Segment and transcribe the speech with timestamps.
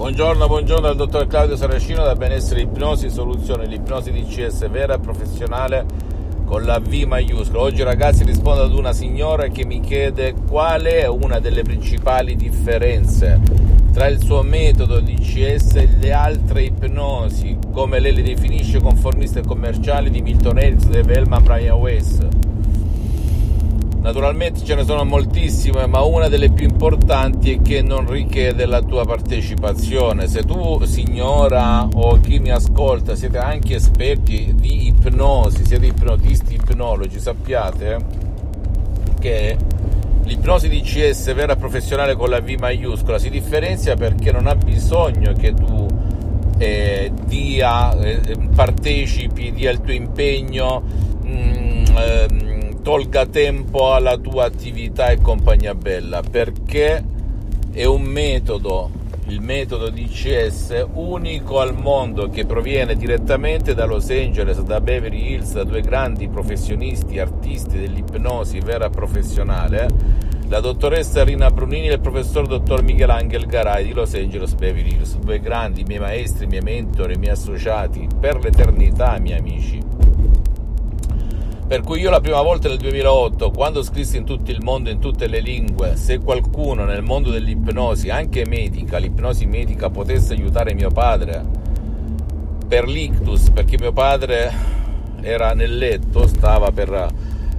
[0.00, 5.84] Buongiorno, buongiorno dal dottor Claudio Saracino da Benessere Ipnosi Soluzione, l'ipnosi DCS vera e professionale
[6.46, 7.60] con la V maiuscola.
[7.60, 13.38] Oggi ragazzi rispondo ad una signora che mi chiede qual è una delle principali differenze
[13.92, 19.46] tra il suo metodo DCS e le altre ipnosi, come lei le definisce conformiste e
[19.46, 22.39] commerciali di Milton Erickson e Velman Brian Weiss.
[24.02, 28.80] Naturalmente ce ne sono moltissime, ma una delle più importanti è che non richiede la
[28.80, 30.26] tua partecipazione.
[30.26, 37.20] Se tu, signora o chi mi ascolta, siete anche esperti di ipnosi, siete ipnotisti ipnologi,
[37.20, 37.98] sappiate
[39.20, 39.56] che
[40.24, 45.34] l'ipnosi di CS vera professionale con la V maiuscola si differenzia perché non ha bisogno
[45.34, 45.86] che tu
[46.56, 50.82] eh, dia, eh, partecipi, dia il tuo impegno.
[51.26, 52.39] Mm, eh,
[52.82, 57.04] tolga tempo alla tua attività e compagnia bella perché
[57.72, 58.98] è un metodo
[59.30, 65.52] il metodo DCS unico al mondo che proviene direttamente da Los Angeles, da Beverly Hills,
[65.52, 69.86] da due grandi professionisti, artisti dell'ipnosi vera professionale,
[70.48, 75.16] la dottoressa Rina Brunini e il professor dottor Michelangelo Garai di Los Angeles Beverly Hills,
[75.18, 79.89] due grandi miei maestri, miei mentori, miei associati per l'eternità, miei amici.
[81.70, 84.98] Per cui io la prima volta nel 2008, quando scrissi in tutto il mondo, in
[84.98, 90.90] tutte le lingue, se qualcuno nel mondo dell'ipnosi, anche medica, l'ipnosi medica, potesse aiutare mio
[90.90, 91.44] padre
[92.66, 94.52] per l'ictus, perché mio padre
[95.20, 97.06] era nel letto, stava per...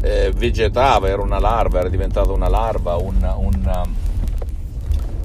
[0.00, 3.82] Eh, vegetava, era una larva, era diventata una larva, un, un,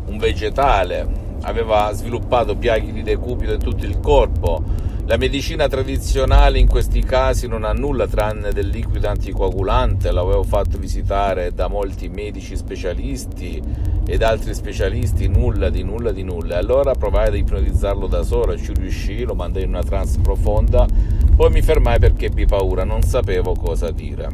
[0.08, 1.08] un vegetale,
[1.44, 4.62] aveva sviluppato piaghe di decupito in tutto il corpo,
[5.06, 10.78] la medicina tradizionale in questi casi non ha nulla tranne del liquido anticoagulante, l'avevo fatto
[10.78, 13.62] visitare da molti medici specialisti
[14.06, 16.58] ed altri specialisti, nulla di nulla di nulla.
[16.58, 20.88] Allora provai ad ipnotizzarlo da solo, ci riuscì, lo mandai in una trance profonda,
[21.36, 24.30] poi mi fermai perché ebbi paura, non sapevo cosa dire,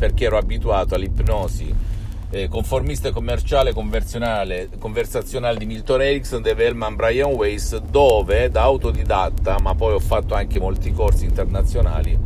[0.00, 1.72] perché ero abituato all'ipnosi
[2.32, 9.74] eh, conformista commerciale conversazionale di Milton Erickson, Dave Hellman, Brian Weiss, dove da autodidatta, ma
[9.74, 12.18] poi ho fatto anche molti corsi internazionali,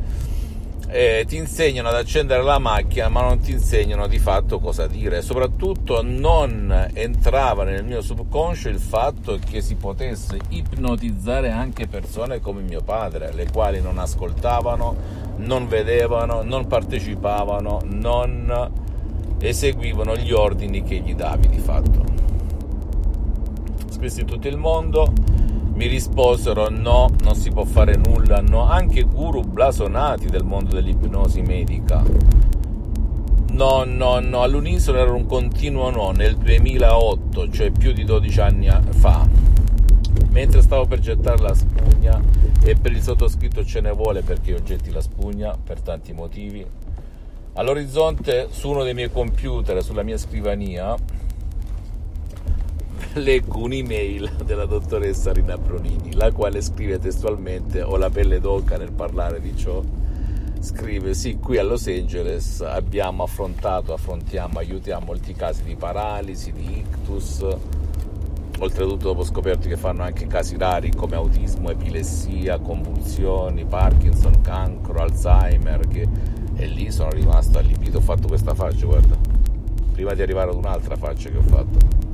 [0.88, 5.22] eh, ti insegnano ad accendere la macchina, ma non ti insegnano di fatto cosa dire.
[5.22, 12.62] Soprattutto non entrava nel mio subconscio il fatto che si potesse ipnotizzare anche persone come
[12.62, 18.75] mio padre, le quali non ascoltavano, non vedevano, non partecipavano, non
[19.48, 22.04] eseguivano gli ordini che gli davi di fatto.
[23.88, 25.12] Scrissi tutto il mondo,
[25.74, 31.42] mi risposero no, non si può fare nulla, no, anche guru blasonati del mondo dell'ipnosi
[31.42, 32.02] medica.
[33.52, 38.68] No, no, no, all'unisono era un continuo no nel 2008, cioè più di 12 anni
[38.90, 39.26] fa.
[40.30, 42.20] Mentre stavo per gettare la spugna
[42.62, 46.66] e per il sottoscritto ce ne vuole perché io getti la spugna per tanti motivi,
[47.58, 50.94] All'orizzonte, su uno dei miei computer, sulla mia scrivania,
[53.14, 58.92] leggo un'email della dottoressa Rina Bronini, la quale scrive testualmente, ho la pelle d'oca nel
[58.92, 59.82] parlare di ciò,
[60.60, 66.80] scrive, sì, qui a Los Angeles abbiamo affrontato, affrontiamo, aiutiamo molti casi di paralisi, di
[66.80, 67.42] ictus,
[68.58, 75.88] oltretutto dopo scoperto che fanno anche casi rari come autismo, epilessia, convulsioni, Parkinson, cancro, Alzheimer,
[75.88, 79.16] che e lì sono rimasto allibito, ho fatto questa faccia, guarda,
[79.92, 82.04] prima di arrivare ad un'altra faccia che ho fatto.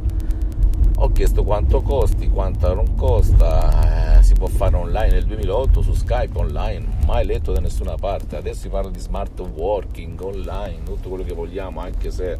[0.96, 5.92] Ho chiesto quanto costi, quanto non costa, eh, si può fare online nel 2008 su
[5.94, 11.08] Skype online, mai letto da nessuna parte, adesso si parla di smart working online, tutto
[11.08, 12.38] quello che vogliamo, anche se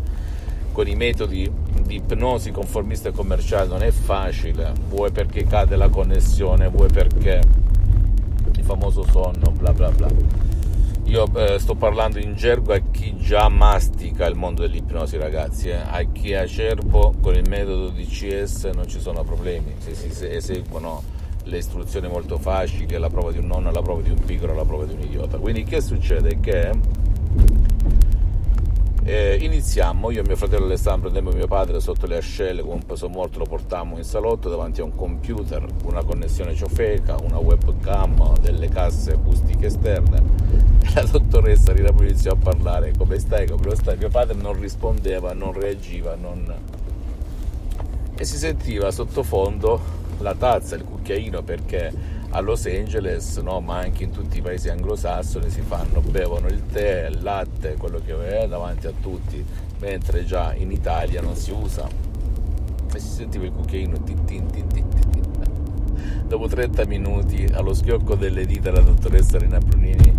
[0.73, 1.51] con i metodi
[1.83, 7.41] di ipnosi conformista e commerciale non è facile, vuoi perché cade la connessione, vuoi perché
[8.55, 10.09] il famoso sonno, bla bla bla.
[11.05, 15.69] Io eh, sto parlando in gergo a chi già mastica il mondo dell'ipnosi, ragazzi.
[15.69, 15.75] Eh.
[15.75, 19.75] A chi è acerbo con il metodo DCS non ci sono problemi.
[19.79, 21.03] Se si eseguono
[21.45, 24.65] le istruzioni molto facili, la prova di un nonno, la prova di un piccolo, la
[24.65, 25.39] prova di un idiota.
[25.39, 26.39] Quindi che succede?
[26.41, 26.71] Che
[29.05, 32.87] Eh, iniziamo, io e mio fratello Alessandro andammo mio padre sotto le ascelle con un
[32.87, 38.39] peso morto, lo portammo in salotto davanti a un computer, una connessione ciofeca, una webcam,
[38.39, 40.23] delle casse acustiche esterne.
[40.85, 42.93] E la dottoressa Rina iniziò a parlare.
[42.97, 46.55] Come stai, come lo stai, mio padre non rispondeva, non reagiva, non...
[48.15, 49.81] e si sentiva sottofondo
[50.19, 54.71] la tazza, il cucchiaino perché a Los Angeles, no, ma anche in tutti i paesi
[54.71, 59.45] anglosassoni si fanno, bevono il tè, il latte, quello che è davanti a tutti,
[59.81, 61.87] mentre già in Italia non si usa.
[62.95, 64.87] E si sentiva il cucchiaino tin tin tin tin.
[66.27, 70.17] Dopo 30 minuti, allo schiocco delle dita la dottoressa Rina Brunini,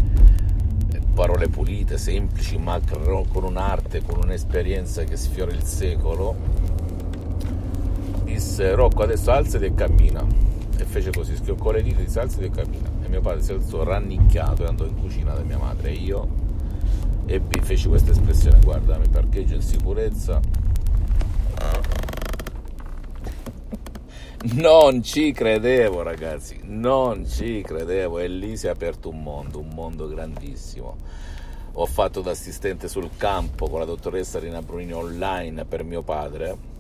[1.16, 6.36] parole pulite, semplici, ma con un'arte, con un'esperienza che sfiora il secolo,
[8.24, 10.53] disse Rocco adesso alzati e cammina
[10.84, 12.90] e fece così, schioccò le dita, si alza e cammina.
[13.04, 16.28] E mio padre si alzò rannicchiato e andò in cucina da mia madre e io
[17.26, 20.40] ebbi, feci questa espressione, guarda, mi parcheggio in sicurezza.
[24.56, 29.70] Non ci credevo ragazzi, non ci credevo e lì si è aperto un mondo, un
[29.74, 30.98] mondo grandissimo.
[31.76, 36.72] Ho fatto da assistente sul campo con la dottoressa Rina Brunini online per mio padre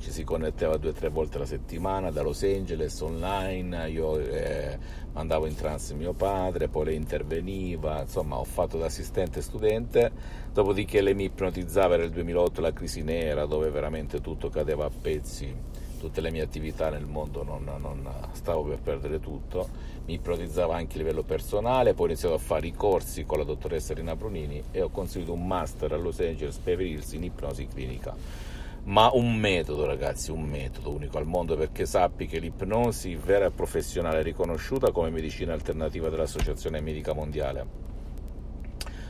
[0.00, 4.78] ci si connetteva due o tre volte alla settimana da Los Angeles online, io eh,
[5.12, 10.10] mandavo in trance mio padre, poi lei interveniva, insomma ho fatto da assistente studente,
[10.52, 14.90] dopodiché lei mi ipnotizzava, era il 2008 la crisi nera dove veramente tutto cadeva a
[14.90, 15.54] pezzi,
[15.98, 19.68] tutte le mie attività nel mondo non, non stavo per perdere tutto,
[20.06, 23.44] mi ipnotizzava anche a livello personale, poi ho iniziato a fare i corsi con la
[23.44, 28.48] dottoressa Rina Brunini e ho conseguito un master a Los Angeles Hills in ipnosi clinica
[28.84, 33.50] ma un metodo ragazzi, un metodo unico al mondo perché sappi che l'ipnosi vera e
[33.50, 37.88] professionale è riconosciuta come medicina alternativa dall'Associazione Medica Mondiale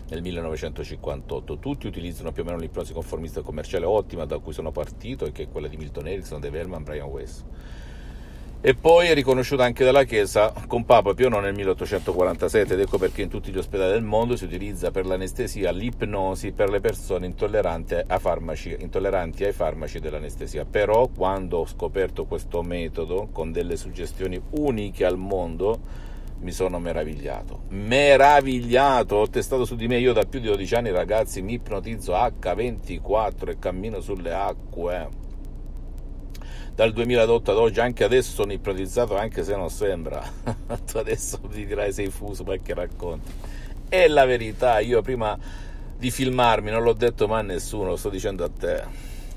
[0.08, 1.58] nel 1958.
[1.58, 5.44] Tutti utilizzano più o meno l'ipnosi conformista commerciale ottima da cui sono partito e che
[5.44, 7.44] è quella di Milton Erickson, Dave Hellman, Brian West
[8.62, 12.98] e poi è riconosciuta anche dalla Chiesa con Papa Pio IX nel 1847 ed ecco
[12.98, 17.24] perché in tutti gli ospedali del mondo si utilizza per l'anestesia l'ipnosi per le persone
[17.24, 20.66] intolleranti farmaci, intolleranti ai farmaci dell'anestesia.
[20.66, 26.08] Però quando ho scoperto questo metodo con delle suggestioni uniche al mondo
[26.40, 27.62] mi sono meravigliato.
[27.68, 29.16] Meravigliato!
[29.16, 33.48] Ho testato su di me, io da più di 12 anni ragazzi mi ipnotizzo H24
[33.48, 35.19] e cammino sulle acque
[36.74, 40.22] dal 2008 ad oggi, anche adesso sono ipnotizzato, anche se non sembra.
[40.90, 43.30] tu adesso mi dirai sei fuso, che racconti?
[43.88, 45.38] È la verità, io prima
[45.96, 48.82] di filmarmi non l'ho detto mai a nessuno, lo sto dicendo a te.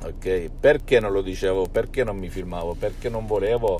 [0.03, 0.50] Ok?
[0.59, 1.68] Perché non lo dicevo?
[1.68, 2.75] Perché non mi filmavo?
[2.75, 3.80] Perché non volevo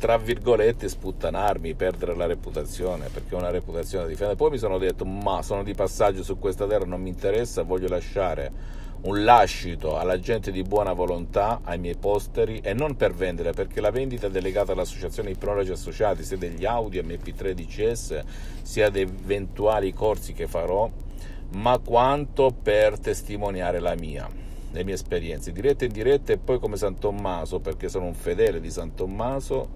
[0.00, 4.38] tra virgolette sputtanarmi, perdere la reputazione, perché una reputazione da difendere.
[4.38, 7.88] Poi mi sono detto, ma sono di passaggio su questa terra, non mi interessa, voglio
[7.88, 8.50] lasciare
[9.02, 13.80] un lascito alla gente di buona volontà, ai miei posteri e non per vendere perché
[13.80, 18.22] la vendita è delegata all'associazione Ipnologi Associati sia degli Audi MP3 DCS
[18.62, 20.90] sia dei eventuali corsi che farò
[21.52, 24.28] ma quanto per testimoniare la mia
[24.72, 28.60] le mie esperienze dirette e indirette e poi come San Tommaso perché sono un fedele
[28.60, 29.68] di San Tommaso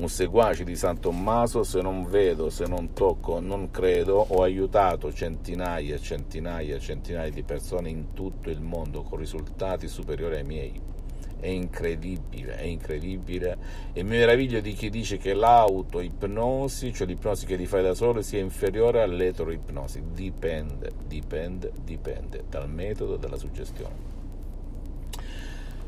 [0.00, 5.12] un seguace di San Tommaso, se non vedo, se non tocco, non credo, ho aiutato
[5.12, 10.44] centinaia e centinaia e centinaia di persone in tutto il mondo con risultati superiori ai
[10.44, 10.80] miei.
[11.38, 13.58] È incredibile, è incredibile
[13.92, 18.22] e mi meraviglio di chi dice che l'autoipnosi, cioè l'ipnosi che li fai da solo,
[18.22, 20.02] sia inferiore all'eteroipnosi.
[20.14, 24.09] Dipende, dipende, dipende dal metodo della suggestione.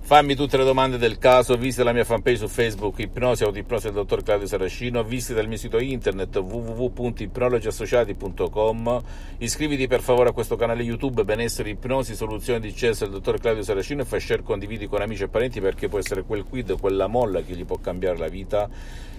[0.04, 3.94] Fammi tutte le domande del caso, visita la mia fanpage su Facebook Ipnosi Autoipnosi del
[3.94, 9.02] dottor Claudio Saracino, visita il mio sito internet www.ipnologiassociati.com,
[9.38, 13.62] iscriviti per favore a questo canale YouTube Benessere Ipnosi Soluzione di CS del dottor Claudio
[13.62, 17.06] Saracino e fai share condividi con amici e parenti perché può essere quel quid, quella
[17.06, 18.68] molla che gli può cambiare la vita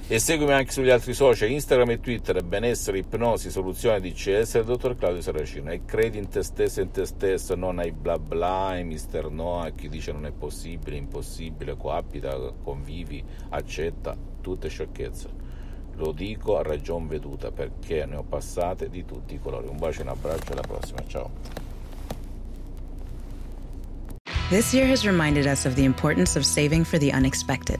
[0.06, 4.98] e seguimi anche sugli altri social, Instagram e Twitter, benessere, ipnosi, soluzione DCS del dottor
[4.98, 5.72] Claudio Saracino.
[5.72, 9.30] E credi in te stesso e in te stesso, non ai bla bla, ai mister
[9.30, 15.42] no, a chi dice non è possibile, impossibile, coabita, convivi, accetta, tutte sciocchezze.
[15.96, 19.68] Lo dico a ragion veduta perché ne ho passate di tutti i colori.
[19.68, 21.32] Un bacio e un abbraccio alla prossima, ciao.
[24.50, 27.80] This year has reminded us of the importance of saving for the unexpected.